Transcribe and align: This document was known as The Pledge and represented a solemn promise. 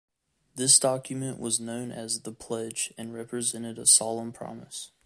This 0.55 0.79
document 0.79 1.37
was 1.37 1.59
known 1.59 1.91
as 1.91 2.21
The 2.21 2.31
Pledge 2.33 2.91
and 2.97 3.13
represented 3.13 3.77
a 3.77 3.85
solemn 3.85 4.33
promise. 4.33 4.89